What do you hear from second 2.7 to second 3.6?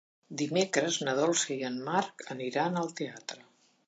al teatre.